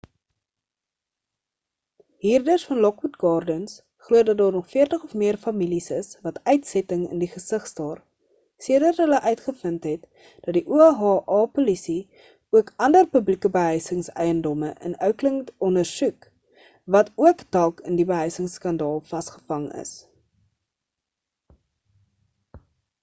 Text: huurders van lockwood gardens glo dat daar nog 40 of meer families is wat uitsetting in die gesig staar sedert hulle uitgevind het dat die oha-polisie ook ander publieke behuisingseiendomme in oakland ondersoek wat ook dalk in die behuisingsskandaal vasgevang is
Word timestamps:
huurders 2.25 2.61
van 2.69 2.79
lockwood 2.85 3.17
gardens 3.23 3.73
glo 4.05 4.21
dat 4.29 4.37
daar 4.39 4.51
nog 4.55 4.69
40 4.69 5.03
of 5.07 5.11
meer 5.23 5.37
families 5.41 5.89
is 5.97 6.09
wat 6.27 6.39
uitsetting 6.53 7.03
in 7.09 7.21
die 7.23 7.27
gesig 7.33 7.67
staar 7.71 8.01
sedert 8.69 9.01
hulle 9.03 9.19
uitgevind 9.33 9.85
het 9.89 10.07
dat 10.47 10.57
die 10.59 10.63
oha-polisie 10.79 11.99
ook 12.61 12.73
ander 12.87 13.11
publieke 13.19 13.53
behuisingseiendomme 13.59 14.73
in 14.91 14.97
oakland 15.09 15.53
ondersoek 15.71 16.29
wat 16.97 17.15
ook 17.29 17.45
dalk 17.59 17.85
in 17.93 18.01
die 18.03 18.09
behuisingsskandaal 18.15 19.01
vasgevang 19.13 19.69
is 19.87 19.93